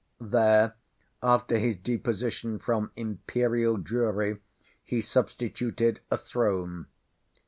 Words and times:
There, 0.19 0.73
after 1.21 1.59
his 1.59 1.77
deposition 1.77 2.57
from 2.57 2.89
Imperial 2.95 3.77
Drury, 3.77 4.39
he 4.83 4.99
substituted 4.99 5.99
a 6.09 6.17
throne. 6.17 6.87